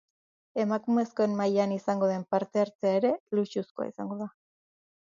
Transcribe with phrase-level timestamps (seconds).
[0.63, 4.35] Emakumezkoen mailan izango den parte-hartzea ere luxuzkoa izango da.